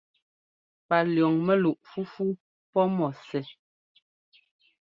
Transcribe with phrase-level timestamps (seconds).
[0.87, 2.25] Palʉ̈ɔŋ mɛluꞋ fúfú
[2.71, 3.43] pɔ́ mɔ sɛ́.